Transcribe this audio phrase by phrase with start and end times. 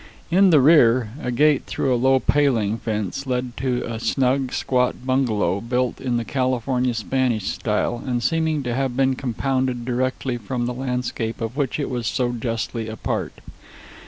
[0.31, 5.05] In the rear, a gate through a low paling fence led to a snug, squat
[5.05, 10.65] bungalow, built in the California Spanish style and seeming to have been compounded directly from
[10.65, 13.41] the landscape of which it was so justly a part.